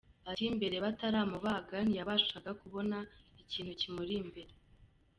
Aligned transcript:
Ati 0.29 0.43
“Mbere 0.57 0.75
bataramubaga, 0.85 1.77
ntiyabashaga 1.87 2.51
kubona 2.61 2.97
ikintu 3.41 3.71
kimuri 3.81 4.13
imbere. 4.23 4.53